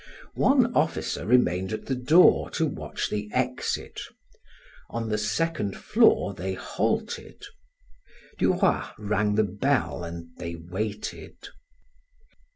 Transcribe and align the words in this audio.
One 0.33 0.73
officer 0.73 1.27
remained 1.27 1.71
at 1.73 1.85
the 1.85 1.93
door 1.93 2.49
to 2.57 2.65
watch 2.65 3.11
the 3.11 3.29
exit; 3.31 4.01
on 4.89 5.09
the 5.09 5.17
second 5.19 5.77
floor 5.77 6.33
they 6.33 6.55
halted; 6.55 7.45
Du 8.39 8.53
Roy 8.53 8.81
rang 8.97 9.35
the 9.35 9.43
bell 9.43 10.03
and 10.03 10.35
they 10.37 10.55
waited. 10.55 11.37